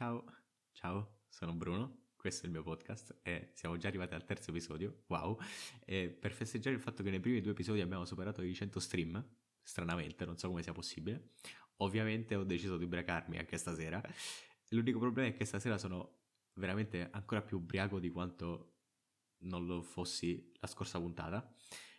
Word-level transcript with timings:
Ciao, 0.00 0.24
ciao, 0.72 1.18
sono 1.28 1.52
Bruno, 1.52 2.04
questo 2.16 2.44
è 2.44 2.46
il 2.46 2.52
mio 2.52 2.62
podcast 2.62 3.18
e 3.22 3.50
siamo 3.52 3.76
già 3.76 3.88
arrivati 3.88 4.14
al 4.14 4.24
terzo 4.24 4.48
episodio, 4.48 5.02
wow, 5.08 5.38
e 5.84 6.08
per 6.08 6.32
festeggiare 6.32 6.74
il 6.74 6.80
fatto 6.80 7.02
che 7.02 7.10
nei 7.10 7.20
primi 7.20 7.42
due 7.42 7.50
episodi 7.50 7.82
abbiamo 7.82 8.06
superato 8.06 8.40
i 8.40 8.54
100 8.54 8.80
stream, 8.80 9.22
stranamente, 9.62 10.24
non 10.24 10.38
so 10.38 10.48
come 10.48 10.62
sia 10.62 10.72
possibile, 10.72 11.32
ovviamente 11.80 12.34
ho 12.34 12.44
deciso 12.44 12.78
di 12.78 12.84
ubriacarmi 12.84 13.36
anche 13.36 13.58
stasera, 13.58 14.00
l'unico 14.70 14.98
problema 14.98 15.28
è 15.28 15.34
che 15.34 15.44
stasera 15.44 15.76
sono 15.76 16.20
veramente 16.54 17.10
ancora 17.10 17.42
più 17.42 17.58
ubriaco 17.58 18.00
di 18.00 18.08
quanto 18.08 18.76
non 19.40 19.66
lo 19.66 19.82
fossi 19.82 20.50
la 20.60 20.66
scorsa 20.66 20.98
puntata 20.98 21.54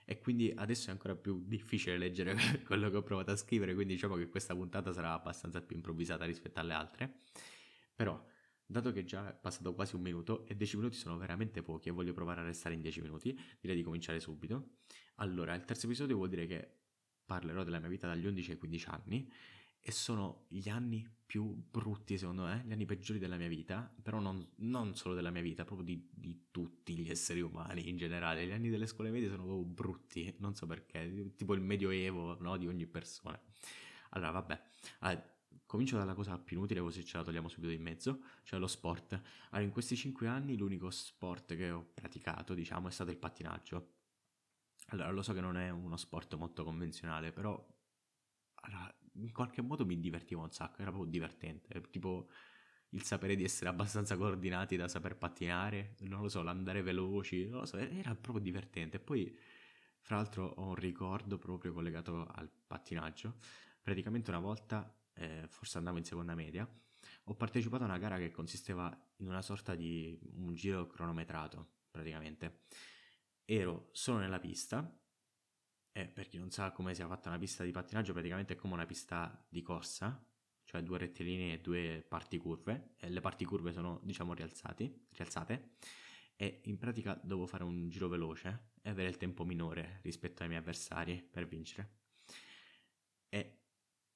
e 0.05 0.17
quindi 0.17 0.51
adesso 0.55 0.89
è 0.89 0.91
ancora 0.91 1.15
più 1.15 1.43
difficile 1.45 1.99
leggere 1.99 2.35
quello 2.65 2.89
che 2.89 2.97
ho 2.97 3.03
provato 3.03 3.29
a 3.29 3.35
scrivere, 3.35 3.75
quindi 3.75 3.93
diciamo 3.93 4.15
che 4.15 4.27
questa 4.27 4.55
puntata 4.55 4.91
sarà 4.91 5.13
abbastanza 5.13 5.61
più 5.61 5.75
improvvisata 5.75 6.25
rispetto 6.25 6.59
alle 6.59 6.73
altre. 6.73 7.19
Però, 8.01 8.19
dato 8.65 8.91
che 8.91 9.03
già 9.03 9.29
è 9.29 9.35
passato 9.39 9.75
quasi 9.75 9.93
un 9.93 10.01
minuto 10.01 10.47
e 10.47 10.55
10 10.55 10.77
minuti 10.77 10.97
sono 10.97 11.17
veramente 11.17 11.61
pochi 11.61 11.89
e 11.89 11.91
voglio 11.91 12.13
provare 12.13 12.41
a 12.41 12.43
restare 12.43 12.73
in 12.73 12.81
10 12.81 12.99
minuti, 12.99 13.39
direi 13.59 13.77
di 13.77 13.83
cominciare 13.83 14.19
subito. 14.19 14.77
Allora, 15.17 15.53
il 15.53 15.65
terzo 15.65 15.85
episodio 15.85 16.15
vuol 16.15 16.29
dire 16.29 16.47
che 16.47 16.67
parlerò 17.23 17.63
della 17.63 17.77
mia 17.77 17.89
vita 17.89 18.07
dagli 18.07 18.25
11 18.25 18.49
ai 18.49 18.57
15 18.57 18.89
anni 18.89 19.31
e 19.79 19.91
sono 19.91 20.45
gli 20.47 20.67
anni 20.67 21.07
più 21.27 21.53
brutti 21.53 22.17
secondo 22.17 22.41
me, 22.41 22.63
gli 22.65 22.71
anni 22.71 22.85
peggiori 22.85 23.19
della 23.19 23.37
mia 23.37 23.47
vita, 23.47 23.93
però 24.01 24.19
non, 24.19 24.49
non 24.55 24.95
solo 24.95 25.13
della 25.13 25.29
mia 25.29 25.43
vita, 25.43 25.63
proprio 25.63 25.85
di, 25.85 26.09
di, 26.11 26.47
tutti 26.49 26.97
gli 26.97 27.11
esseri 27.11 27.41
umani 27.41 27.87
in 27.87 27.97
generale. 27.97 28.47
Gli 28.47 28.51
anni 28.51 28.69
delle 28.69 28.87
scuole 28.87 29.11
medie 29.11 29.29
sono 29.29 29.43
proprio 29.43 29.63
brutti, 29.63 30.33
non 30.39 30.55
so 30.55 30.65
perché, 30.65 31.35
tipo 31.35 31.53
il 31.53 31.61
medioevo 31.61 32.35
no, 32.41 32.57
di 32.57 32.65
ogni 32.65 32.87
persona. 32.87 33.39
Allora, 34.09 34.31
vabbè, 34.31 34.61
allora, 35.01 35.39
comincio 35.71 35.97
dalla 35.97 36.13
cosa 36.13 36.37
più 36.37 36.57
inutile 36.57 36.81
così 36.81 37.05
ce 37.05 37.15
la 37.15 37.23
togliamo 37.23 37.47
subito 37.47 37.71
in 37.71 37.81
mezzo, 37.81 38.23
cioè 38.43 38.59
lo 38.59 38.67
sport. 38.67 39.13
Allora, 39.51 39.61
in 39.61 39.71
questi 39.71 39.95
5 39.95 40.27
anni 40.27 40.57
l'unico 40.57 40.89
sport 40.89 41.55
che 41.55 41.71
ho 41.71 41.91
praticato, 41.93 42.53
diciamo, 42.53 42.89
è 42.89 42.91
stato 42.91 43.09
il 43.09 43.15
pattinaggio. 43.15 43.93
Allora, 44.87 45.09
lo 45.11 45.21
so 45.21 45.31
che 45.31 45.39
non 45.39 45.55
è 45.55 45.69
uno 45.69 45.95
sport 45.95 46.35
molto 46.35 46.65
convenzionale, 46.65 47.31
però 47.31 47.65
allora, 48.63 48.93
in 49.13 49.31
qualche 49.31 49.61
modo 49.61 49.85
mi 49.85 49.97
divertivo 49.97 50.41
un 50.41 50.51
sacco, 50.51 50.81
era 50.81 50.91
proprio 50.91 51.09
divertente, 51.09 51.79
tipo 51.89 52.27
il 52.89 53.03
sapere 53.03 53.37
di 53.37 53.45
essere 53.45 53.69
abbastanza 53.69 54.17
coordinati 54.17 54.75
da 54.75 54.89
saper 54.89 55.15
pattinare, 55.17 55.95
non 55.99 56.21
lo 56.21 56.27
so, 56.27 56.41
l'andare 56.41 56.81
veloci, 56.81 57.47
non 57.47 57.61
lo 57.61 57.65
so, 57.65 57.77
era 57.77 58.13
proprio 58.13 58.43
divertente. 58.43 58.99
Poi, 58.99 59.33
fra 60.01 60.17
l'altro, 60.17 60.47
ho 60.47 60.67
un 60.67 60.75
ricordo 60.75 61.37
proprio 61.37 61.71
collegato 61.71 62.27
al 62.27 62.49
pattinaggio. 62.49 63.37
Praticamente 63.81 64.31
una 64.31 64.39
volta, 64.41 64.93
eh, 65.21 65.47
forse 65.47 65.77
andavo 65.77 65.97
in 65.97 66.03
seconda 66.03 66.33
media, 66.33 66.67
ho 67.25 67.35
partecipato 67.35 67.83
a 67.83 67.85
una 67.85 67.99
gara 67.99 68.17
che 68.17 68.31
consisteva 68.31 68.89
in 69.17 69.27
una 69.27 69.41
sorta 69.41 69.75
di 69.75 70.19
un 70.33 70.53
giro 70.55 70.87
cronometrato, 70.87 71.83
praticamente. 71.91 72.63
Ero 73.45 73.89
solo 73.91 74.17
nella 74.17 74.39
pista 74.39 74.99
e 75.93 76.07
per 76.07 76.27
chi 76.27 76.37
non 76.37 76.49
sa 76.49 76.71
come 76.71 76.95
sia 76.95 77.07
fatta 77.07 77.29
una 77.29 77.37
pista 77.37 77.63
di 77.63 77.71
pattinaggio, 77.71 78.13
praticamente 78.13 78.53
è 78.53 78.55
come 78.55 78.73
una 78.73 78.85
pista 78.85 79.45
di 79.47 79.61
corsa, 79.61 80.25
cioè 80.63 80.81
due 80.81 80.97
rettilinei 80.97 81.53
e 81.53 81.61
due 81.61 82.03
parti 82.07 82.37
curve, 82.37 82.95
e 82.97 83.09
le 83.09 83.19
parti 83.19 83.45
curve 83.45 83.73
sono, 83.73 83.99
diciamo, 84.03 84.33
rialzate, 84.33 85.87
e 86.35 86.61
in 86.63 86.77
pratica 86.77 87.19
devo 87.21 87.45
fare 87.45 87.63
un 87.63 87.89
giro 87.89 88.07
veloce 88.07 88.71
e 88.81 88.89
avere 88.89 89.09
il 89.09 89.17
tempo 89.17 89.43
minore 89.43 89.99
rispetto 90.01 90.41
ai 90.41 90.47
miei 90.47 90.61
avversari 90.61 91.21
per 91.21 91.45
vincere. 91.45 92.00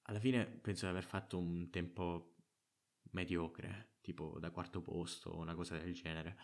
Alla 0.07 0.19
fine 0.19 0.45
penso 0.45 0.85
di 0.85 0.91
aver 0.91 1.03
fatto 1.03 1.37
un 1.37 1.69
tempo 1.69 2.35
mediocre, 3.11 3.93
tipo 4.01 4.37
da 4.39 4.51
quarto 4.51 4.81
posto 4.81 5.31
o 5.31 5.39
una 5.39 5.55
cosa 5.55 5.77
del 5.77 5.93
genere. 5.93 6.37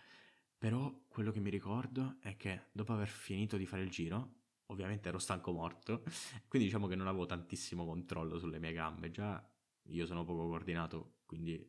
Però 0.57 1.03
quello 1.07 1.31
che 1.31 1.39
mi 1.39 1.49
ricordo 1.49 2.17
è 2.21 2.37
che 2.37 2.69
dopo 2.71 2.93
aver 2.93 3.07
finito 3.07 3.57
di 3.57 3.65
fare 3.65 3.83
il 3.83 3.89
giro 3.89 4.39
ovviamente 4.67 5.09
ero 5.09 5.19
stanco 5.19 5.51
morto, 5.51 6.03
quindi 6.47 6.67
diciamo 6.67 6.87
che 6.87 6.95
non 6.95 7.07
avevo 7.07 7.25
tantissimo 7.25 7.85
controllo 7.85 8.39
sulle 8.39 8.57
mie 8.59 8.71
gambe, 8.71 9.11
già 9.11 9.45
io 9.89 10.05
sono 10.05 10.23
poco 10.23 10.47
coordinato, 10.47 11.17
quindi 11.25 11.63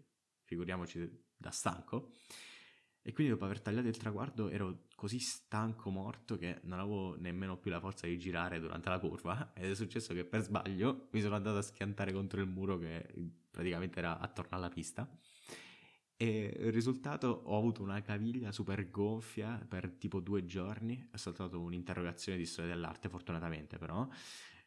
figuriamoci 0.45 1.25
da 1.37 1.50
stanco. 1.50 2.12
E 3.03 3.13
quindi 3.13 3.33
dopo 3.33 3.45
aver 3.45 3.61
tagliato 3.61 3.89
il 3.89 3.97
traguardo 3.97 4.49
ero 4.49 4.85
così 4.95 5.19
stanco 5.19 5.91
morto 5.91 6.37
che 6.37 6.61
non 6.63 6.79
avevo 6.79 7.17
nemmeno 7.17 7.57
più 7.57 7.71
la 7.71 7.81
forza 7.81 8.07
di 8.07 8.17
girare 8.17 8.61
durante 8.61 8.89
la 8.89 9.01
curva 9.01 9.53
ed 9.57 9.71
è 9.71 9.75
successo 9.75 10.15
che 10.15 10.25
per 10.25 10.43
sbaglio 10.43 11.09
mi 11.11 11.21
sono 11.21 11.35
andato 11.35 11.59
a 11.59 11.63
schiantare 11.63 12.13
contro 12.13 12.41
il 12.41 12.47
muro 12.47 12.79
che 12.79 13.05
praticamente 13.51 13.99
era 13.99 14.19
attorno 14.19 14.57
alla 14.57 14.69
pista 14.69 15.09
e 16.23 16.55
il 16.57 16.73
risultato 16.73 17.27
ho 17.47 17.59
avuto 17.59 17.83
una 17.83 18.01
caviglia 18.01 18.53
super 18.53 18.89
gonfia 18.91 19.65
per 19.69 19.91
tipo 19.91 20.21
due 20.21 20.45
giorni. 20.45 21.09
È 21.11 21.17
stata 21.17 21.45
un'interrogazione 21.57 22.39
di 22.39 22.47
storia 22.47 22.73
dell'arte, 22.73 23.09
fortunatamente 23.09 23.77
però, 23.77 24.07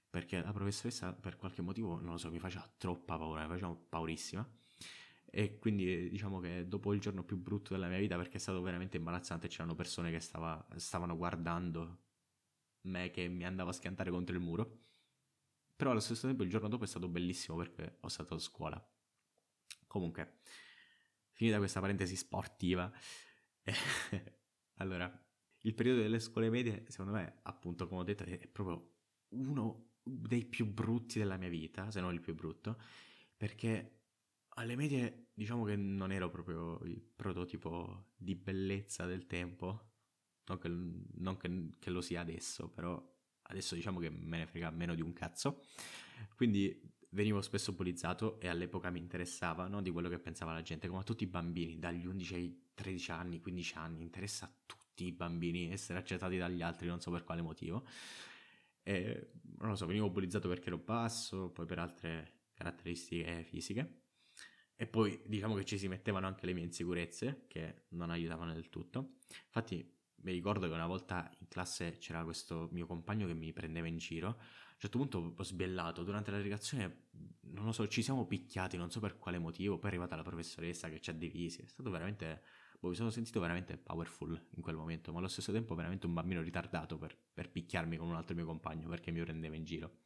perché 0.10 0.42
la 0.42 0.52
professoressa 0.52 1.14
per 1.14 1.38
qualche 1.38 1.62
motivo, 1.62 2.02
non 2.02 2.12
lo 2.12 2.18
so, 2.18 2.30
mi 2.30 2.40
faceva 2.40 2.70
troppa 2.78 3.18
paura, 3.18 3.44
mi 3.44 3.48
faceva 3.48 3.74
paurissima. 3.74 4.46
E 5.38 5.60
quindi 5.60 6.08
diciamo 6.10 6.40
che 6.40 6.66
dopo 6.66 6.94
il 6.94 7.02
giorno 7.02 7.26
più 7.26 7.36
brutto 7.36 7.74
della 7.74 7.90
mia 7.90 7.98
vita, 7.98 8.16
perché 8.16 8.38
è 8.38 8.40
stato 8.40 8.62
veramente 8.62 8.96
imbarazzante, 8.96 9.50
c'erano 9.50 9.76
persone 9.76 10.10
che 10.10 10.22
stava, 10.22 10.66
stavano 10.78 11.18
guardando 11.18 12.04
me 12.84 13.12
che 13.12 13.28
mi 13.28 13.44
andavo 13.44 13.70
a 13.70 13.74
schiantare 13.74 14.12
contro 14.12 14.34
il 14.34 14.42
muro. 14.42 14.84
Però 15.76 15.92
allo 15.92 16.00
stesso 16.00 16.26
tempo 16.28 16.44
il 16.44 16.50
giorno 16.50 16.70
dopo 16.70 16.86
è 16.86 16.88
stato 16.88 17.10
bellissimo 17.10 17.58
perché 17.58 17.98
ho 18.00 18.08
stato 18.08 18.36
a 18.36 18.40
scuola. 18.40 18.82
Comunque, 19.88 20.38
finita 21.34 21.58
questa 21.58 21.82
parentesi 21.82 22.16
sportiva, 22.16 22.90
allora, 24.76 25.22
il 25.64 25.74
periodo 25.74 26.00
delle 26.00 26.22
scuole 26.22 26.50
medie, 26.50 26.86
secondo 26.88 27.12
me, 27.12 27.40
appunto, 27.42 27.90
come 27.90 28.00
ho 28.00 28.04
detto, 28.06 28.24
è 28.24 28.48
proprio 28.48 29.00
uno 29.32 29.96
dei 30.02 30.46
più 30.46 30.66
brutti 30.66 31.20
della 31.20 31.36
mia 31.36 31.50
vita, 31.50 31.92
se 31.92 32.00
non 32.00 32.14
il 32.14 32.22
più 32.22 32.34
brutto, 32.34 32.80
perché 33.36 34.05
alle 34.56 34.76
medie 34.76 35.28
diciamo 35.34 35.64
che 35.64 35.76
non 35.76 36.12
ero 36.12 36.30
proprio 36.30 36.80
il 36.84 37.02
prototipo 37.02 38.12
di 38.16 38.36
bellezza 38.36 39.06
del 39.06 39.28
tempo, 39.28 39.92
non 40.46 40.58
che, 40.58 40.70
non 40.70 41.38
che, 41.38 41.70
che 41.80 41.90
lo 41.90 42.02
sia 42.02 42.22
adesso, 42.22 42.70
però 42.70 43.14
adesso 43.44 43.76
diciamo 43.76 44.00
che 44.00 44.10
me 44.10 44.38
ne 44.38 44.48
frega 44.48 44.70
meno 44.72 44.96
di 44.96 45.02
un 45.02 45.14
cazzo, 45.14 45.64
quindi 46.36 46.94
venivo 47.10 47.42
spesso 47.42 47.74
bullizzato 47.74 48.40
e 48.40 48.48
all'epoca 48.48 48.90
mi 48.90 49.00
interessava 49.00 49.68
no, 49.68 49.82
di 49.82 49.92
quello 49.92 50.10
che 50.10 50.20
pensava 50.20 50.54
la 50.54 50.62
gente, 50.62 50.88
come 50.88 51.02
a 51.02 51.04
tutti 51.04 51.24
i 51.24 51.28
bambini, 51.28 51.80
dagli 51.80 52.06
11 52.06 52.34
ai 52.36 52.64
13 52.74 53.12
anni, 53.12 53.40
15 53.42 53.78
anni, 53.78 54.04
interessa 54.04 54.46
a 54.46 54.54
tutti 54.66 55.06
i 55.06 55.12
bambini 55.12 55.72
essere 55.72 56.00
accettati 56.00 56.38
dagli 56.38 56.62
altri, 56.62 56.88
non 56.88 57.02
so 57.02 57.12
per 57.12 57.24
quale 57.24 57.42
motivo. 57.42 57.86
E, 58.84 59.32
non 59.58 59.70
lo 59.70 59.76
so, 59.76 59.86
venivo 59.86 60.10
bullizzato 60.10 60.48
perché 60.48 60.68
ero 60.68 60.78
basso, 60.78 61.50
poi 61.50 61.66
per 61.66 61.80
altre 61.80 62.44
caratteristiche 62.54 63.44
fisiche. 63.44 64.05
E 64.76 64.88
poi 64.88 65.22
diciamo 65.26 65.56
che 65.56 65.66
ci 65.66 65.78
si 65.78 65.88
mettevano 65.88 66.28
anche 66.28 66.46
le 66.46 66.54
mie 66.54 66.64
insicurezze, 66.64 67.46
che 67.48 67.86
non 67.90 68.10
aiutavano 68.10 68.54
del 68.54 68.70
tutto. 68.70 69.16
Infatti 69.46 69.94
mi 70.18 70.32
ricordo 70.32 70.68
che 70.68 70.74
una 70.74 70.88
volta 70.88 71.32
in 71.40 71.48
classe 71.48 71.98
c'era 71.98 72.24
questo 72.24 72.70
mio 72.72 72.86
compagno 72.86 73.28
che 73.28 73.34
mi 73.34 73.54
prendeva 73.54 73.88
in 73.88 73.98
giro 73.98 74.38
a 74.76 74.78
un 74.78 74.82
certo 74.82 74.98
punto 74.98 75.34
ho 75.38 75.44
sbiellato, 75.44 76.04
durante 76.04 76.32
la 76.32 76.38
legazione, 76.38 77.06
non 77.52 77.64
lo 77.64 77.72
so, 77.72 77.88
ci 77.88 78.02
siamo 78.02 78.26
picchiati, 78.26 78.76
non 78.76 78.92
so 78.92 79.00
per 79.00 79.18
quale 79.18 79.40
motivo, 79.40 79.78
poi 79.78 79.86
è 79.86 79.88
arrivata 79.94 80.18
la 80.18 80.24
professoressa 80.24 80.90
che 80.90 81.00
ci 81.00 81.10
ha 81.10 81.14
divisi, 81.14 81.62
è 81.62 81.66
stato 81.66 81.90
veramente, 81.90 82.44
boh, 82.78 82.90
mi 82.90 82.96
sono 82.96 83.10
sentito 83.10 83.40
veramente 83.40 83.78
powerful 83.78 84.38
in 84.50 84.62
quel 84.62 84.76
momento, 84.76 85.14
ma 85.14 85.20
allo 85.20 85.30
stesso 85.30 85.54
tempo 85.54 85.76
veramente 85.76 86.08
un 86.08 86.14
bambino 86.14 86.42
ritardato 86.42 86.98
per, 86.98 87.18
per 87.34 87.50
picchiarmi 87.50 87.96
con 87.96 88.10
un 88.10 88.16
altro 88.16 88.36
mio 88.36 88.46
compagno 88.46 88.90
perché 88.90 89.12
mi 89.12 89.22
prendeva 89.22 89.56
in 89.56 89.64
giro. 89.64 90.00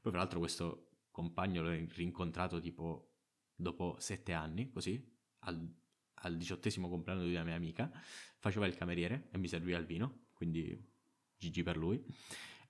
Poi 0.00 0.12
fra 0.12 0.20
l'altro 0.20 0.38
questo 0.38 0.90
compagno 1.10 1.62
l'ho 1.62 1.72
rincontrato 1.94 2.60
tipo 2.60 3.13
dopo 3.54 3.96
sette 3.98 4.32
anni, 4.32 4.70
così, 4.70 5.02
al, 5.40 5.74
al 6.14 6.36
diciottesimo 6.36 6.88
compleanno 6.88 7.24
di 7.24 7.32
una 7.32 7.44
mia 7.44 7.54
amica, 7.54 7.90
faceva 8.38 8.66
il 8.66 8.74
cameriere 8.74 9.28
e 9.30 9.38
mi 9.38 9.48
serviva 9.48 9.78
il 9.78 9.86
vino, 9.86 10.26
quindi 10.32 10.92
GG 11.38 11.62
per 11.62 11.76
lui. 11.76 12.04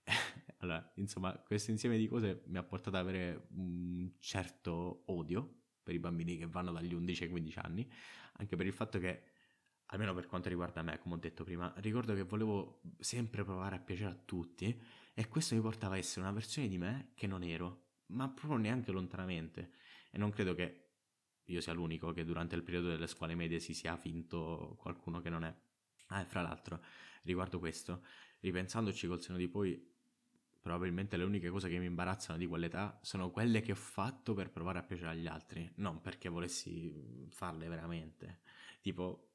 allora, 0.59 0.93
insomma, 0.97 1.33
questo 1.39 1.71
insieme 1.71 1.97
di 1.97 2.09
cose 2.09 2.43
mi 2.47 2.59
ha 2.59 2.63
portato 2.63 2.97
ad 2.97 3.07
avere 3.07 3.47
un 3.55 4.11
certo 4.19 5.05
odio 5.07 5.63
per 5.83 5.95
i 5.95 5.99
bambini 5.99 6.37
che 6.37 6.47
vanno 6.47 6.73
dagli 6.73 6.95
11 6.95 7.25
ai 7.25 7.29
15 7.29 7.59
anni, 7.59 7.91
anche 8.35 8.57
per 8.57 8.67
il 8.67 8.73
fatto 8.73 8.99
che, 8.99 9.23
almeno 9.87 10.15
per 10.15 10.27
quanto 10.27 10.49
riguarda 10.49 10.83
me, 10.83 10.99
come 10.99 11.15
ho 11.15 11.19
detto 11.19 11.45
prima, 11.45 11.73
ricordo 11.77 12.15
che 12.15 12.23
volevo 12.23 12.81
sempre 12.99 13.45
provare 13.45 13.77
a 13.77 13.81
piacere 13.81 14.11
a 14.11 14.19
tutti 14.25 14.81
e 15.13 15.29
questo 15.29 15.55
mi 15.55 15.61
portava 15.61 15.95
a 15.95 15.99
essere 15.99 16.23
una 16.23 16.33
versione 16.33 16.69
di 16.69 16.79
me 16.79 17.11
che 17.15 17.27
non 17.27 17.43
ero, 17.43 17.83
ma 18.07 18.29
proprio 18.29 18.57
neanche 18.57 18.91
lontanamente. 18.91 19.73
E 20.15 20.19
non 20.19 20.31
credo 20.31 20.55
che 20.55 20.83
io 21.47 21.61
sia 21.61 21.73
l'unico 21.73 22.13
che 22.13 22.25
durante 22.25 22.55
il 22.55 22.63
periodo 22.63 22.87
delle 22.89 23.09
scuole 23.09 23.35
medie 23.35 23.59
si 23.59 23.75
sia 23.75 23.97
finto 23.97 24.77
qualcuno 24.79 25.21
che 25.21 25.29
non 25.29 25.43
è. 25.43 25.53
Ah, 26.07 26.21
e 26.21 26.25
fra 26.25 26.41
l'altro, 26.41 26.81
riguardo 27.23 27.59
questo, 27.59 28.05
ripensandoci 28.39 29.09
col 29.09 29.21
seno 29.21 29.39
di 29.39 29.49
poi, 29.49 29.93
probabilmente 30.61 31.17
le 31.17 31.25
uniche 31.25 31.51
cose 31.51 31.69
che 31.69 31.79
mi 31.79 31.87
imbarazzano 31.87 32.39
di 32.39 32.47
quell'età 32.47 32.97
sono 33.03 33.31
quelle 33.31 33.61
che 33.61 33.73
ho 33.73 33.77
fatto 33.77 34.35
per 34.35 34.51
provare 34.51 34.79
a 34.79 34.83
piacere 34.85 35.11
agli 35.11 35.27
altri, 35.27 35.69
non 35.77 36.01
perché 36.01 36.29
volessi 36.29 37.27
farle 37.31 37.67
veramente. 37.67 38.43
Tipo, 38.83 39.33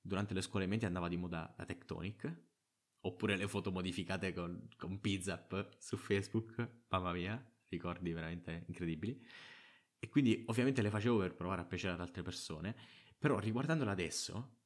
durante 0.00 0.32
le 0.32 0.40
scuole 0.40 0.64
medie 0.66 0.86
andava 0.86 1.08
di 1.08 1.18
moda 1.18 1.54
la 1.58 1.66
Tectonic, 1.66 2.34
oppure 3.02 3.36
le 3.36 3.48
foto 3.48 3.70
modificate 3.70 4.32
con, 4.32 4.66
con 4.78 4.98
Pizzap 4.98 5.76
su 5.76 5.98
Facebook, 5.98 6.84
mamma 6.88 7.12
mia, 7.12 7.52
ricordi 7.68 8.12
veramente 8.14 8.64
incredibili. 8.68 9.52
E 10.04 10.08
quindi 10.10 10.44
ovviamente 10.48 10.82
le 10.82 10.90
facevo 10.90 11.16
per 11.16 11.34
provare 11.34 11.62
a 11.62 11.64
piacere 11.64 11.94
ad 11.94 12.00
altre 12.02 12.20
persone, 12.20 12.76
però 13.16 13.38
riguardandola 13.38 13.90
adesso, 13.90 14.58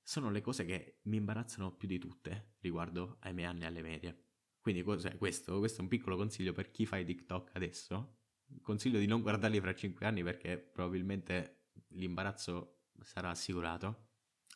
sono 0.00 0.30
le 0.30 0.40
cose 0.40 0.64
che 0.64 1.00
mi 1.02 1.18
imbarazzano 1.18 1.76
più 1.76 1.86
di 1.86 1.98
tutte 1.98 2.54
riguardo 2.60 3.18
ai 3.20 3.34
miei 3.34 3.48
anni 3.48 3.66
alle 3.66 3.82
medie. 3.82 4.28
Quindi 4.62 4.82
cos'è 4.82 5.18
questo? 5.18 5.58
Questo 5.58 5.80
è 5.80 5.82
un 5.82 5.88
piccolo 5.88 6.16
consiglio 6.16 6.54
per 6.54 6.70
chi 6.70 6.86
fa 6.86 6.96
i 6.96 7.04
TikTok 7.04 7.50
adesso. 7.52 8.20
Consiglio 8.62 8.98
di 8.98 9.04
non 9.04 9.20
guardarli 9.20 9.60
fra 9.60 9.74
5 9.74 10.06
anni 10.06 10.22
perché 10.22 10.56
probabilmente 10.56 11.66
l'imbarazzo 11.88 12.84
sarà 13.02 13.28
assicurato. 13.28 14.12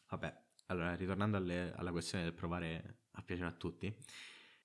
Vabbè, 0.09 0.45
allora 0.69 0.95
ritornando 0.95 1.37
alle, 1.37 1.75
alla 1.75 1.91
questione 1.91 2.25
del 2.25 2.33
provare 2.33 3.01
a 3.11 3.23
piacere 3.23 3.49
a 3.49 3.53
tutti, 3.53 3.95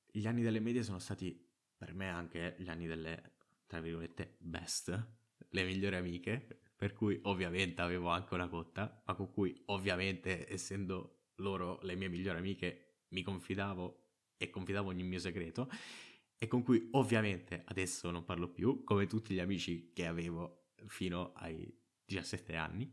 gli 0.06 0.27
anni 0.27 0.44
delle 0.44 0.62
medie 0.62 0.81
sono 0.81 1.00
stati 1.00 1.45
per 1.75 1.94
me 1.94 2.09
anche 2.09 2.56
gli 2.57 2.69
anni 2.69 2.88
delle, 2.88 3.33
tra 3.68 3.81
virgolette, 3.81 4.38
best, 4.39 5.19
le 5.49 5.63
migliori 5.63 5.95
amiche, 5.95 6.61
per 6.75 6.93
cui 6.93 7.19
ovviamente 7.23 7.81
avevo 7.81 8.09
anche 8.09 8.33
una 8.33 8.47
cotta, 8.47 9.03
ma 9.05 9.13
con 9.13 9.31
cui 9.31 9.55
ovviamente 9.65 10.51
essendo 10.51 11.29
loro 11.35 11.79
le 11.83 11.95
mie 11.95 12.09
migliori 12.09 12.38
amiche 12.38 13.03
mi 13.09 13.21
confidavo 13.21 14.01
e 14.38 14.49
confidavo 14.49 14.89
ogni 14.89 15.03
mio 15.03 15.19
segreto 15.19 15.69
e 16.38 16.47
con 16.47 16.63
cui 16.63 16.88
ovviamente 16.91 17.61
adesso 17.65 18.09
non 18.09 18.25
parlo 18.25 18.49
più, 18.49 18.83
come 18.83 19.05
tutti 19.05 19.33
gli 19.33 19.39
amici 19.39 19.91
che 19.93 20.07
avevo 20.07 20.71
fino 20.88 21.33
ai 21.35 21.71
17 22.05 22.55
anni 22.55 22.91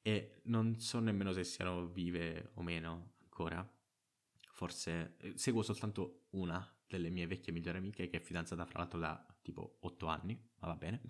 e 0.00 0.40
non 0.44 0.80
so 0.80 0.98
nemmeno 0.98 1.32
se 1.32 1.44
siano 1.44 1.86
vive 1.86 2.52
o 2.54 2.62
meno 2.62 3.16
ancora. 3.20 3.66
Forse 4.52 5.16
eh, 5.18 5.32
seguo 5.36 5.62
soltanto 5.62 6.28
una 6.30 6.66
delle 6.86 7.10
mie 7.10 7.26
vecchie 7.26 7.52
migliori 7.52 7.76
amiche 7.76 8.08
che 8.08 8.16
è 8.16 8.20
fidanzata 8.20 8.64
fra 8.64 8.78
l'altro 8.78 8.98
da 8.98 9.37
tipo 9.48 9.78
8 9.80 10.06
anni, 10.06 10.38
ma 10.58 10.68
va 10.68 10.76
bene. 10.76 11.00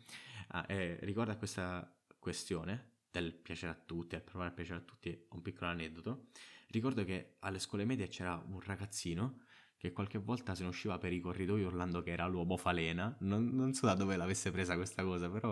Ah, 0.48 0.64
e 0.68 0.98
riguardo 1.02 1.32
a 1.32 1.36
questa 1.36 1.92
questione 2.18 2.98
del 3.10 3.34
piacere 3.34 3.72
a 3.72 3.74
tutti, 3.74 4.14
a 4.14 4.20
provare 4.20 4.50
a 4.50 4.52
piacere 4.52 4.78
a 4.78 4.82
tutti, 4.82 5.26
un 5.30 5.42
piccolo 5.42 5.70
aneddoto. 5.70 6.28
Ricordo 6.68 7.04
che 7.04 7.36
alle 7.40 7.58
scuole 7.58 7.84
medie 7.84 8.06
c'era 8.06 8.40
un 8.46 8.60
ragazzino 8.60 9.42
che 9.76 9.92
qualche 9.92 10.18
volta 10.18 10.54
se 10.54 10.62
ne 10.62 10.68
usciva 10.68 10.98
per 10.98 11.12
i 11.12 11.20
corridoi 11.20 11.62
urlando 11.62 12.02
che 12.02 12.10
era 12.10 12.26
l'uomo 12.26 12.56
falena. 12.56 13.16
Non, 13.20 13.48
non 13.54 13.72
so 13.72 13.86
da 13.86 13.94
dove 13.94 14.16
l'avesse 14.16 14.50
presa 14.52 14.76
questa 14.76 15.02
cosa, 15.02 15.28
però 15.28 15.50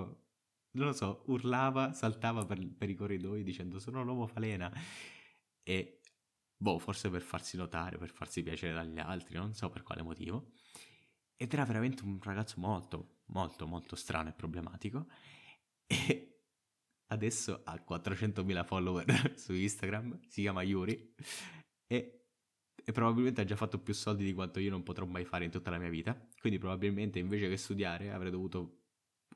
non 0.73 0.87
lo 0.87 0.93
so, 0.93 1.25
urlava, 1.27 1.93
saltava 1.93 2.44
per, 2.44 2.65
per, 2.77 2.91
i 2.91 2.94
corridoi 2.94 3.43
dicendo 3.43 3.79
sono 3.81 4.05
l'uomo 4.05 4.27
falena. 4.27 4.73
E 5.62 6.00
boh, 6.56 6.79
forse 6.79 7.11
per 7.11 7.23
farsi 7.23 7.56
notare, 7.56 7.99
per 7.99 8.11
farsi 8.11 8.43
piacere 8.43 8.75
dagli 8.75 8.99
altri, 8.99 9.37
non 9.37 9.55
so 9.55 9.71
per 9.71 9.83
quale 9.83 10.03
motivo. 10.03 10.53
Ed 11.37 11.53
era 11.53 11.65
veramente 11.65 12.03
un 12.05 12.19
ragazzo 12.23 12.59
molto, 12.59 13.21
molto, 13.27 13.67
molto 13.67 13.97
strano 13.97 14.29
e 14.31 14.33
problematico. 14.33 15.06
E 15.88 16.41
adesso 17.12 17.62
ha 17.62 17.75
400.000 17.75 18.65
follower 18.65 19.35
su 19.38 19.53
Instagram, 19.53 20.19
si 20.27 20.41
chiama 20.41 20.62
Yuri. 20.62 21.15
E 21.87 22.17
e 22.88 22.93
probabilmente 22.93 23.41
ha 23.41 23.44
già 23.44 23.56
fatto 23.56 23.81
più 23.81 23.93
soldi 23.93 24.23
di 24.23 24.33
quanto 24.33 24.61
io 24.61 24.71
non 24.71 24.85
potrò 24.85 25.05
mai 25.06 25.25
fare 25.25 25.44
in 25.44 25.50
tutta 25.50 25.71
la 25.71 25.79
mia 25.79 25.88
vita. 25.88 26.17
Quindi 26.38 26.61
probabilmente 26.61 27.19
invece 27.19 27.49
che 27.49 27.56
studiare 27.56 28.12
avrei 28.12 28.31
dovuto 28.31 28.83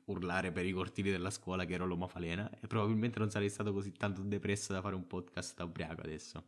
urlare 0.05 0.53
per 0.53 0.65
i 0.65 0.71
cortili 0.71 1.11
della 1.11 1.29
scuola 1.29 1.65
che 1.65 1.73
ero 1.73 1.85
l'omofalena 1.85 2.49
e 2.61 2.67
probabilmente 2.67 3.19
non 3.19 3.29
sarei 3.29 3.49
stato 3.49 3.73
così 3.73 3.91
tanto 3.91 4.21
depresso 4.21 4.71
da 4.71 4.79
fare 4.79 4.95
un 4.95 5.05
podcast 5.05 5.57
da 5.57 5.65
ubriaco 5.65 5.99
adesso. 5.99 6.47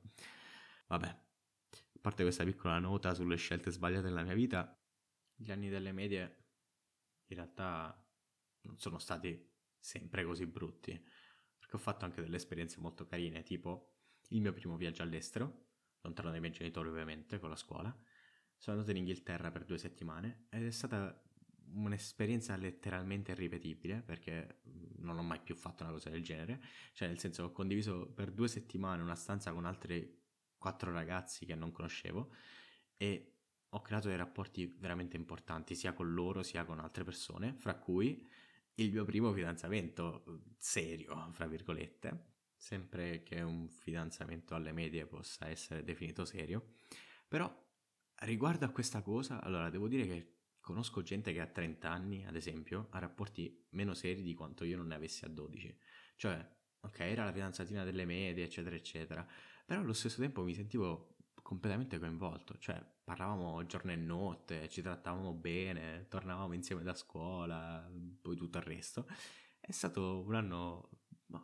Vabbè, 0.87 1.07
a 1.07 1.99
parte 1.99 2.23
questa 2.23 2.45
piccola 2.45 2.79
nota 2.79 3.13
sulle 3.13 3.35
scelte 3.35 3.69
sbagliate 3.69 4.07
nella 4.07 4.23
mia 4.23 4.33
vita, 4.33 4.73
gli 5.43 5.51
anni 5.51 5.69
delle 5.69 5.91
medie 5.91 6.41
in 7.27 7.35
realtà 7.35 8.03
non 8.61 8.77
sono 8.79 8.97
stati 8.97 9.51
sempre 9.77 10.23
così 10.23 10.45
brutti, 10.45 10.91
perché 11.57 11.75
ho 11.75 11.79
fatto 11.79 12.05
anche 12.05 12.21
delle 12.21 12.37
esperienze 12.37 12.79
molto 12.79 13.05
carine, 13.05 13.43
tipo 13.43 13.97
il 14.29 14.41
mio 14.41 14.53
primo 14.53 14.77
viaggio 14.77 15.03
all'estero, 15.03 15.71
lontano 16.01 16.31
dai 16.31 16.39
miei 16.39 16.53
genitori 16.53 16.89
ovviamente, 16.89 17.39
con 17.39 17.49
la 17.49 17.55
scuola. 17.55 17.95
Sono 18.57 18.77
andato 18.77 18.95
in 18.95 19.03
Inghilterra 19.03 19.51
per 19.51 19.65
due 19.65 19.77
settimane 19.77 20.45
ed 20.49 20.65
è 20.65 20.71
stata 20.71 21.21
un'esperienza 21.73 22.55
letteralmente 22.55 23.31
irripetibile 23.31 24.01
perché 24.01 24.61
non 24.97 25.17
ho 25.17 25.23
mai 25.23 25.41
più 25.41 25.55
fatto 25.55 25.83
una 25.83 25.91
cosa 25.91 26.09
del 26.09 26.23
genere. 26.23 26.61
Cioè, 26.93 27.07
nel 27.07 27.19
senso, 27.19 27.43
ho 27.43 27.51
condiviso 27.51 28.09
per 28.13 28.31
due 28.31 28.47
settimane 28.47 29.01
una 29.01 29.15
stanza 29.15 29.51
con 29.51 29.65
altri 29.65 30.21
quattro 30.57 30.93
ragazzi 30.93 31.45
che 31.45 31.55
non 31.55 31.71
conoscevo 31.71 32.33
e 32.95 33.32
ho 33.75 33.81
creato 33.81 34.07
dei 34.07 34.17
rapporti 34.17 34.65
veramente 34.65 35.17
importanti 35.17 35.75
sia 35.75 35.93
con 35.93 36.13
loro 36.13 36.43
sia 36.43 36.65
con 36.65 36.79
altre 36.79 37.03
persone, 37.03 37.55
fra 37.57 37.75
cui 37.75 38.27
il 38.75 38.91
mio 38.91 39.05
primo 39.05 39.31
fidanzamento 39.33 40.23
serio, 40.57 41.29
fra 41.31 41.47
virgolette 41.47 42.31
sempre 42.63 43.23
che 43.23 43.41
un 43.41 43.67
fidanzamento 43.67 44.55
alle 44.55 44.71
medie 44.71 45.05
possa 45.05 45.49
essere 45.49 45.83
definito 45.83 46.23
serio. 46.23 46.75
Però 47.27 47.53
riguardo 48.19 48.63
a 48.63 48.69
questa 48.69 49.01
cosa, 49.01 49.41
allora 49.41 49.69
devo 49.69 49.89
dire 49.89 50.07
che 50.07 50.35
conosco 50.61 51.01
gente 51.01 51.33
che 51.33 51.41
a 51.41 51.45
30 51.45 51.89
anni, 51.91 52.25
ad 52.25 52.37
esempio, 52.37 52.87
ha 52.91 52.99
rapporti 52.99 53.67
meno 53.71 53.93
seri 53.93 54.21
di 54.21 54.33
quanto 54.33 54.63
io 54.63 54.77
non 54.77 54.87
ne 54.87 54.95
avessi 54.95 55.25
a 55.25 55.27
12. 55.27 55.77
Cioè, 56.15 56.55
ok, 56.79 56.99
era 56.99 57.25
la 57.25 57.33
fidanzatina 57.33 57.83
delle 57.83 58.05
medie, 58.05 58.45
eccetera, 58.45 58.77
eccetera, 58.77 59.27
però 59.65 59.81
allo 59.81 59.93
stesso 59.93 60.21
tempo 60.21 60.41
mi 60.43 60.53
sentivo 60.53 61.12
completamente 61.43 61.99
coinvolto, 61.99 62.57
cioè 62.57 62.83
parlavamo 63.03 63.63
giorno 63.67 63.91
e 63.91 63.95
notte, 63.95 64.67
ci 64.69 64.81
trattavamo 64.81 65.33
bene, 65.33 66.07
tornavamo 66.07 66.53
insieme 66.53 66.81
da 66.81 66.95
scuola, 66.95 67.87
poi 68.21 68.35
tutto 68.35 68.57
il 68.57 68.63
resto. 68.63 69.07
È 69.59 69.71
stato 69.71 70.23
un 70.25 70.33
anno 70.33 70.89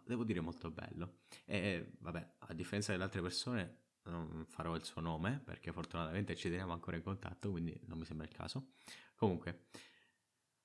devo 0.05 0.23
dire 0.23 0.39
molto 0.39 0.71
bello. 0.71 1.19
E 1.45 1.93
vabbè, 1.99 2.35
a 2.39 2.53
differenza 2.53 2.91
delle 2.91 3.03
altre 3.03 3.21
persone, 3.21 3.77
non 4.03 4.45
farò 4.47 4.75
il 4.75 4.83
suo 4.83 5.01
nome 5.01 5.39
perché 5.43 5.71
fortunatamente 5.71 6.35
ci 6.35 6.49
teniamo 6.49 6.73
ancora 6.73 6.97
in 6.97 7.03
contatto, 7.03 7.51
quindi 7.51 7.79
non 7.85 7.97
mi 7.97 8.05
sembra 8.05 8.25
il 8.25 8.33
caso. 8.33 8.71
Comunque, 9.15 9.65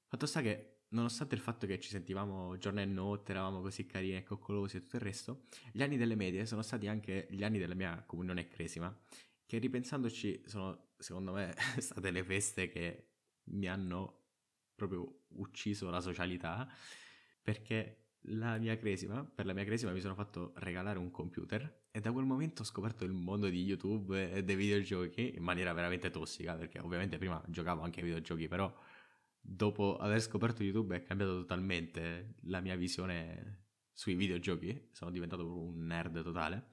fatto 0.06 0.26
sta 0.26 0.40
che 0.40 0.73
nonostante 0.94 1.34
il 1.34 1.40
fatto 1.40 1.66
che 1.66 1.78
ci 1.78 1.90
sentivamo 1.90 2.56
giorno 2.56 2.80
e 2.80 2.84
notte, 2.84 3.32
eravamo 3.32 3.60
così 3.60 3.84
carini 3.84 4.16
e 4.16 4.22
coccolosi 4.22 4.76
e 4.76 4.80
tutto 4.80 4.96
il 4.96 5.02
resto, 5.02 5.44
gli 5.72 5.82
anni 5.82 5.96
delle 5.96 6.14
medie 6.14 6.46
sono 6.46 6.62
stati 6.62 6.86
anche 6.86 7.26
gli 7.30 7.42
anni 7.42 7.58
della 7.58 7.74
mia 7.74 8.02
comunione 8.06 8.48
cresima, 8.48 8.96
che 9.44 9.58
ripensandoci 9.58 10.44
sono, 10.46 10.92
secondo 10.96 11.32
me, 11.32 11.54
state 11.78 12.10
le 12.10 12.24
feste 12.24 12.68
che 12.68 13.08
mi 13.48 13.68
hanno 13.68 14.22
proprio 14.74 15.24
ucciso 15.36 15.90
la 15.90 16.00
socialità, 16.00 16.68
perché 17.42 17.98
la 18.28 18.56
mia 18.56 18.76
cresima, 18.78 19.24
per 19.24 19.46
la 19.46 19.52
mia 19.52 19.64
cresima 19.64 19.92
mi 19.92 20.00
sono 20.00 20.14
fatto 20.14 20.52
regalare 20.56 20.98
un 20.98 21.10
computer 21.10 21.82
e 21.90 22.00
da 22.00 22.10
quel 22.10 22.24
momento 22.24 22.62
ho 22.62 22.64
scoperto 22.64 23.04
il 23.04 23.12
mondo 23.12 23.48
di 23.48 23.62
YouTube 23.62 24.32
e 24.32 24.42
dei 24.42 24.56
videogiochi 24.56 25.34
in 25.36 25.42
maniera 25.42 25.72
veramente 25.72 26.10
tossica, 26.10 26.54
perché 26.54 26.78
ovviamente 26.78 27.18
prima 27.18 27.42
giocavo 27.46 27.82
anche 27.82 28.00
ai 28.00 28.06
videogiochi, 28.06 28.48
però 28.48 28.72
dopo 29.46 29.96
aver 29.96 30.20
scoperto 30.20 30.62
YouTube 30.62 30.96
è 30.96 31.02
cambiato 31.02 31.36
totalmente 31.36 32.36
la 32.44 32.60
mia 32.60 32.76
visione 32.76 33.66
sui 33.92 34.14
videogiochi, 34.14 34.88
sono 34.92 35.10
diventato 35.10 35.46
un 35.46 35.84
nerd 35.84 36.22
totale 36.22 36.70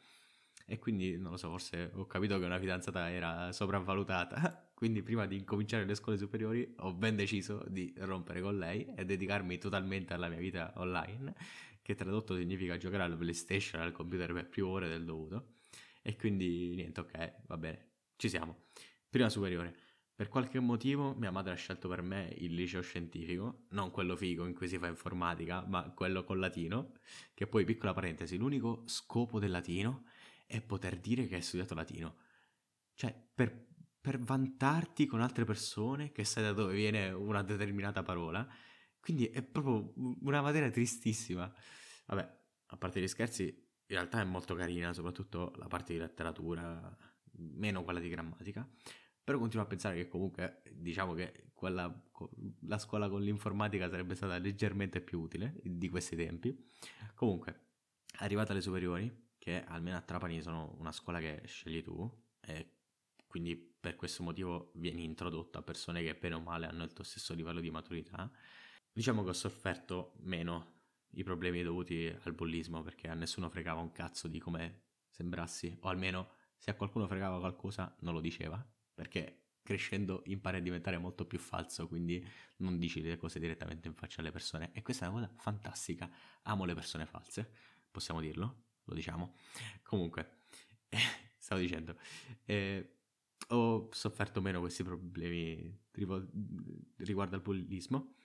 e 0.66 0.80
quindi 0.80 1.18
non 1.18 1.32
lo 1.32 1.38
so, 1.38 1.50
forse 1.50 1.92
ho 1.94 2.06
capito 2.08 2.40
che 2.40 2.46
una 2.46 2.60
fidanzata 2.60 3.12
era 3.12 3.52
sopravvalutata 3.52 4.72
quindi 4.82 5.04
prima 5.04 5.28
di 5.28 5.36
incominciare 5.38 5.86
le 5.86 5.94
scuole 5.94 6.18
superiori 6.18 6.74
ho 6.78 6.94
ben 6.94 7.16
deciso 7.16 7.64
di 7.68 7.94
rompere 7.98 8.42
con 8.42 8.58
lei 8.58 8.92
e 8.96 9.06
dedicarmi 9.06 9.60
totalmente 9.60 10.14
alla 10.14 10.28
mia 10.28 10.40
vita 10.40 10.74
online, 10.78 11.36
che 11.84 11.94
tradotto 11.94 12.36
significa 12.36 12.78
giocare 12.78 13.04
alla 13.04 13.16
PlayStation, 13.16 13.82
al 13.82 13.92
computer 13.92 14.34
per 14.34 14.50
più 14.50 14.68
ore 14.68 14.88
del 14.88 15.06
dovuto. 15.06 15.58
E 16.02 16.16
quindi 16.16 16.74
niente, 16.74 17.00
ok, 17.00 17.46
va 17.46 17.58
bene, 17.58 17.90
ci 18.16 18.28
siamo. 18.28 18.64
Prima 19.08 19.30
superiore. 19.30 19.81
Per 20.22 20.30
qualche 20.30 20.60
motivo 20.60 21.16
mia 21.16 21.32
madre 21.32 21.54
ha 21.54 21.56
scelto 21.56 21.88
per 21.88 22.04
me 22.04 22.32
il 22.38 22.54
liceo 22.54 22.82
scientifico, 22.82 23.66
non 23.70 23.90
quello 23.90 24.16
figo 24.16 24.46
in 24.46 24.54
cui 24.54 24.68
si 24.68 24.78
fa 24.78 24.86
informatica, 24.86 25.66
ma 25.66 25.90
quello 25.96 26.24
con 26.24 26.40
latino, 26.40 26.92
che 27.34 27.48
poi, 27.48 27.66
piccola 27.66 27.92
parentesi, 27.92 28.38
l'unico 28.38 28.84
scopo 28.86 29.40
del 29.40 29.50
latino 29.50 30.04
è 30.46 30.62
poter 30.62 31.00
dire 31.00 31.26
che 31.26 31.34
hai 31.34 31.42
studiato 31.42 31.74
latino. 31.74 32.18
Cioè, 32.94 33.30
per 33.34 33.66
per 34.00 34.20
vantarti 34.20 35.08
con 35.08 35.22
altre 35.22 35.44
persone 35.44 36.12
che 36.12 36.24
sai 36.24 36.44
da 36.44 36.54
dove 36.54 36.76
viene 36.76 37.10
una 37.10 37.42
determinata 37.42 38.04
parola. 38.04 38.48
Quindi 39.00 39.26
è 39.26 39.42
proprio 39.42 39.92
una 40.22 40.42
materia 40.42 40.70
tristissima. 40.70 41.52
Vabbè, 42.06 42.40
a 42.68 42.78
parte 42.78 43.02
gli 43.02 43.08
scherzi, 43.08 43.46
in 43.46 43.96
realtà 43.96 44.22
è 44.22 44.24
molto 44.24 44.54
carina, 44.54 44.94
soprattutto 44.94 45.52
la 45.56 45.68
parte 45.68 45.94
di 45.94 46.00
letteratura, 46.00 46.96
meno 47.32 47.84
quella 47.84 48.00
di 48.00 48.10
grammatica. 48.10 48.70
Però 49.24 49.38
continuo 49.38 49.66
a 49.66 49.68
pensare 49.68 49.96
che 49.96 50.08
comunque 50.08 50.62
diciamo 50.74 51.14
che 51.14 51.52
quella, 51.54 51.94
la 52.62 52.78
scuola 52.80 53.08
con 53.08 53.22
l'informatica 53.22 53.88
sarebbe 53.90 54.16
stata 54.16 54.38
leggermente 54.38 55.00
più 55.00 55.20
utile 55.20 55.60
di 55.64 55.90
questi 55.90 56.16
tempi. 56.16 56.70
Comunque, 57.14 57.68
arrivata 58.20 58.52
alle 58.52 58.62
superiori, 58.62 59.30
che 59.38 59.64
almeno 59.64 59.98
a 59.98 60.02
Trapani 60.02 60.42
sono 60.42 60.76
una 60.80 60.92
scuola 60.92 61.20
che 61.20 61.42
scegli 61.46 61.84
tu, 61.84 62.10
e 62.42 62.78
quindi 63.28 63.56
per 63.56 63.96
questo 63.96 64.24
motivo 64.24 64.72
vieni 64.76 65.04
introdotto 65.04 65.58
a 65.58 65.62
persone 65.62 66.04
che 66.04 66.16
bene 66.16 66.36
o 66.36 66.42
male 66.42 66.66
hanno 66.66 66.84
il 66.84 66.94
tuo 66.94 67.04
stesso 67.04 67.34
livello 67.34 67.60
di 67.60 67.70
maturità, 67.70 68.32
diciamo 68.92 69.24
che 69.24 69.30
ho 69.30 69.34
sofferto 69.34 70.14
meno 70.22 70.80
i 71.12 71.24
problemi 71.24 71.62
dovuti 71.62 72.08
al 72.24 72.34
bullismo 72.34 72.82
perché 72.82 73.08
a 73.08 73.14
nessuno 73.14 73.50
fregava 73.50 73.82
un 73.82 73.92
cazzo 73.92 74.28
di 74.28 74.40
come 74.40 74.84
sembrassi, 75.10 75.78
o 75.82 75.90
almeno 75.90 76.32
se 76.58 76.72
a 76.72 76.76
qualcuno 76.76 77.08
fregava 77.08 77.40
qualcosa 77.40 77.96
non 78.00 78.14
lo 78.14 78.20
diceva, 78.20 78.64
perché 78.94 79.42
crescendo 79.64 80.24
impari 80.26 80.58
a 80.58 80.62
diventare 80.62 80.98
molto 80.98 81.26
più 81.26 81.40
falso, 81.40 81.88
quindi 81.88 82.26
non 82.58 82.78
dici 82.78 83.02
le 83.02 83.18
cose 83.18 83.40
direttamente 83.40 83.88
in 83.88 83.94
faccia 83.94 84.22
alle 84.22 84.32
persone. 84.32 84.72
E 84.74 84.82
questa 84.82 85.06
è 85.06 85.10
una 85.10 85.22
cosa 85.22 85.34
fantastica. 85.38 86.10
Amo 86.44 86.66
le 86.66 86.74
persone 86.74 87.06
false, 87.06 87.50
possiamo 87.90 88.20
dirlo? 88.20 88.64
Lo 88.86 88.94
diciamo. 88.94 89.36
Comunque, 89.84 90.40
stavo 91.38 91.62
dicendo, 91.62 91.98
eh, 92.46 92.96
ho 93.50 93.90
sofferto 93.92 94.42
meno 94.42 94.60
questi 94.60 94.84
problemi 94.84 95.80
riguardo 95.92 97.36
al 97.36 97.42
bullismo, 97.42 98.16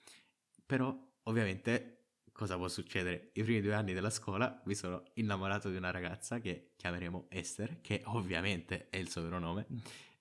però 0.65 0.97
ovviamente 1.23 1.93
cosa 2.31 2.55
può 2.55 2.67
succedere? 2.67 3.31
I 3.33 3.43
primi 3.43 3.61
due 3.61 3.73
anni 3.73 3.93
della 3.93 4.09
scuola 4.09 4.61
mi 4.65 4.75
sono 4.75 5.03
innamorato 5.13 5.69
di 5.69 5.75
una 5.75 5.91
ragazza 5.91 6.39
che 6.39 6.73
chiameremo 6.75 7.27
Esther, 7.29 7.81
che 7.81 8.01
ovviamente 8.05 8.89
è 8.89 8.97
il 8.97 9.09
suo 9.09 9.23
vero 9.23 9.39
nome, 9.39 9.65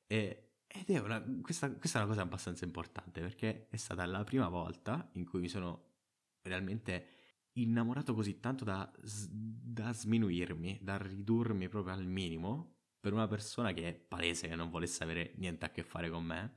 e, 0.07 0.47
ed 0.67 0.91
è 0.91 0.99
una, 0.99 1.23
questa, 1.41 1.71
questa, 1.73 1.99
è 1.99 2.03
una 2.03 2.11
cosa 2.11 2.23
abbastanza 2.23 2.65
importante 2.65 3.21
perché 3.21 3.69
è 3.69 3.77
stata 3.77 4.05
la 4.07 4.25
prima 4.25 4.49
volta 4.49 5.09
in 5.13 5.25
cui 5.25 5.41
mi 5.41 5.49
sono 5.49 5.95
realmente 6.43 7.09
innamorato 7.53 8.15
così 8.15 8.39
tanto 8.39 8.65
da, 8.65 8.91
da 9.01 9.93
sminuirmi, 9.93 10.79
da 10.83 10.97
ridurmi 10.99 11.69
proprio 11.69 11.95
al 11.95 12.05
minimo 12.05 12.75
per 13.01 13.13
una 13.13 13.27
persona 13.27 13.73
che 13.73 13.89
è 13.89 13.95
palese 13.95 14.49
che 14.49 14.57
non 14.57 14.71
volesse 14.71 15.03
avere 15.05 15.33
niente 15.37 15.65
a 15.65 15.71
che 15.71 15.83
fare 15.83 16.11
con 16.11 16.25
me. 16.25 16.55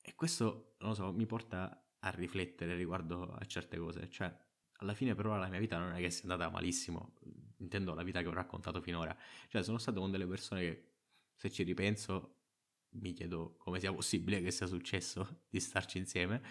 E 0.00 0.14
questo, 0.14 0.76
non 0.78 0.90
lo 0.90 0.94
so, 0.94 1.12
mi 1.12 1.26
porta 1.26 1.84
a 1.98 2.10
riflettere 2.10 2.76
riguardo 2.76 3.32
a 3.32 3.44
certe 3.46 3.78
cose, 3.78 4.08
cioè 4.10 4.34
alla 4.78 4.94
fine 4.94 5.14
però 5.14 5.36
la 5.36 5.48
mia 5.48 5.58
vita 5.58 5.78
non 5.78 5.92
è 5.92 6.00
che 6.00 6.10
sia 6.10 6.30
andata 6.30 6.50
malissimo, 6.50 7.14
intendo 7.58 7.94
la 7.94 8.02
vita 8.02 8.20
che 8.20 8.28
ho 8.28 8.32
raccontato 8.32 8.80
finora, 8.80 9.16
cioè 9.48 9.62
sono 9.62 9.78
stato 9.78 10.00
con 10.00 10.10
delle 10.10 10.26
persone 10.26 10.60
che 10.60 10.92
se 11.34 11.50
ci 11.50 11.62
ripenso 11.62 12.33
mi 12.94 13.12
chiedo 13.12 13.56
come 13.58 13.80
sia 13.80 13.92
possibile 13.92 14.40
che 14.40 14.50
sia 14.50 14.66
successo 14.66 15.42
di 15.48 15.60
starci 15.60 15.98
insieme, 15.98 16.42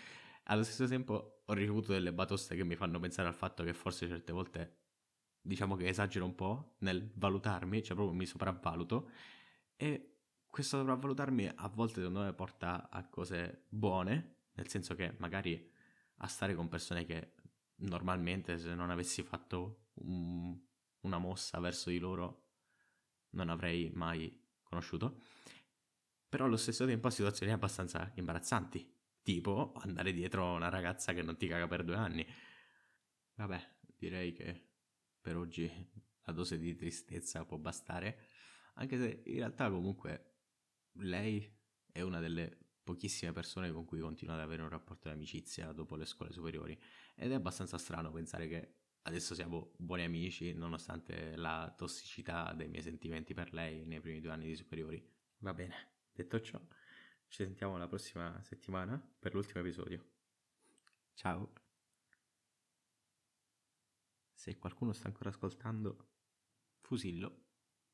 allo 0.43 0.63
stesso 0.63 0.87
tempo 0.87 1.43
ho 1.45 1.53
ricevuto 1.53 1.93
delle 1.93 2.13
batoste 2.13 2.55
che 2.55 2.63
mi 2.63 2.75
fanno 2.75 2.99
pensare 2.99 3.27
al 3.27 3.33
fatto 3.33 3.63
che 3.63 3.73
forse 3.73 4.07
certe 4.07 4.31
volte 4.31 4.77
diciamo 5.41 5.75
che 5.75 5.87
esagero 5.87 6.25
un 6.25 6.35
po' 6.35 6.75
nel 6.79 7.11
valutarmi, 7.15 7.83
cioè 7.83 7.95
proprio 7.95 8.15
mi 8.15 8.25
sopravvaluto 8.25 9.09
e 9.75 10.17
questo 10.49 10.77
sopravvalutarmi 10.77 11.51
a 11.55 11.67
volte 11.67 11.95
secondo 11.95 12.21
me 12.21 12.33
porta 12.33 12.89
a 12.89 13.07
cose 13.07 13.65
buone, 13.69 14.35
nel 14.53 14.67
senso 14.69 14.95
che 14.95 15.15
magari 15.17 15.69
a 16.17 16.27
stare 16.27 16.55
con 16.55 16.69
persone 16.69 17.05
che 17.05 17.33
normalmente 17.77 18.57
se 18.59 18.73
non 18.75 18.89
avessi 18.89 19.23
fatto 19.23 19.87
un, 19.95 20.57
una 21.01 21.17
mossa 21.17 21.59
verso 21.59 21.89
di 21.89 21.99
loro 21.99 22.41
non 23.31 23.49
avrei 23.49 23.89
mai 23.93 24.41
conosciuto. 24.63 25.19
Però 26.33 26.45
allo 26.45 26.57
stesso 26.57 26.87
tempo 26.87 27.05
a 27.05 27.11
situazioni 27.11 27.51
abbastanza 27.51 28.11
imbarazzanti, 28.15 28.91
tipo 29.21 29.71
andare 29.75 30.13
dietro 30.13 30.47
a 30.47 30.53
una 30.53 30.69
ragazza 30.69 31.13
che 31.13 31.21
non 31.21 31.37
ti 31.37 31.45
caga 31.45 31.67
per 31.67 31.83
due 31.83 31.95
anni. 31.95 32.25
Vabbè, 33.35 33.61
direi 33.95 34.33
che 34.33 34.69
per 35.21 35.37
oggi 35.37 35.71
la 36.23 36.31
dose 36.31 36.57
di 36.57 36.73
tristezza 36.73 37.45
può 37.45 37.57
bastare, 37.59 38.29
anche 38.73 38.97
se 38.97 39.21
in 39.27 39.35
realtà 39.35 39.69
comunque 39.69 40.37
lei 40.93 41.55
è 41.91 42.01
una 42.01 42.19
delle 42.19 42.57
pochissime 42.81 43.31
persone 43.31 43.71
con 43.71 43.85
cui 43.85 43.99
continuo 43.99 44.33
ad 44.33 44.41
avere 44.41 44.63
un 44.63 44.69
rapporto 44.69 45.09
di 45.09 45.13
amicizia 45.13 45.71
dopo 45.71 45.95
le 45.95 46.05
scuole 46.05 46.31
superiori 46.31 46.75
ed 47.13 47.29
è 47.29 47.35
abbastanza 47.35 47.77
strano 47.77 48.11
pensare 48.11 48.47
che 48.47 48.77
adesso 49.03 49.35
siamo 49.35 49.75
buoni 49.77 50.03
amici 50.03 50.51
nonostante 50.53 51.35
la 51.35 51.71
tossicità 51.77 52.53
dei 52.53 52.69
miei 52.69 52.81
sentimenti 52.81 53.35
per 53.35 53.53
lei 53.53 53.85
nei 53.85 53.99
primi 53.99 54.19
due 54.19 54.31
anni 54.31 54.47
di 54.47 54.55
superiori. 54.55 55.11
Va 55.37 55.53
bene, 55.53 55.92
detto 56.13 56.39
ciò, 56.39 56.61
ci 57.27 57.43
sentiamo 57.43 57.77
la 57.77 57.87
prossima 57.87 58.41
settimana 58.43 59.01
per 59.19 59.33
l'ultimo 59.33 59.59
episodio. 59.61 60.05
Ciao! 61.13 61.53
Se 64.33 64.57
qualcuno 64.57 64.93
sta 64.93 65.07
ancora 65.07 65.29
ascoltando, 65.29 66.09
fusillo. 66.81 67.42